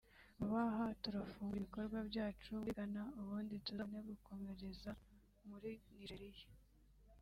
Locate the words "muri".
2.57-2.71, 5.49-5.69